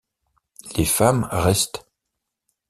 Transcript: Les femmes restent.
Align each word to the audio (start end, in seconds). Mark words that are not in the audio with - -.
Les 0.77 0.85
femmes 0.87 1.27
restent. 1.31 1.85